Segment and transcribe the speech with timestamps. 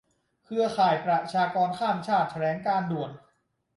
[0.45, 3.11] เครือข่ายประชากรข้ามชาติ แถลงการณ์ด่วน